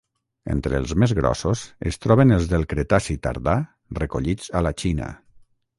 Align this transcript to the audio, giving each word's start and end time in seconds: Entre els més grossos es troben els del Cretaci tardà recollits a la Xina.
Entre 0.53 0.77
els 0.83 0.93
més 1.03 1.13
grossos 1.19 1.61
es 1.91 2.01
troben 2.07 2.33
els 2.39 2.49
del 2.55 2.67
Cretaci 2.73 3.19
tardà 3.29 3.57
recollits 4.01 4.55
a 4.61 4.69
la 4.69 4.75
Xina. 4.85 5.17